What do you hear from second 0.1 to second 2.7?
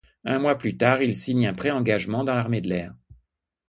Un mois plus tard, il signe un pré-engagement dans l'armée de